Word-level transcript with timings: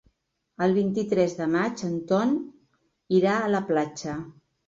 El 0.67 0.71
vint-i-tres 0.77 1.35
de 1.41 1.47
maig 1.55 1.83
en 1.89 1.93
Ton 2.11 2.33
irà 3.21 3.35
a 3.43 3.51
la 3.57 3.63
platja. 3.71 4.19